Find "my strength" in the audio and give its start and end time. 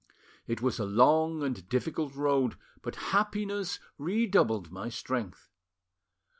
4.71-5.51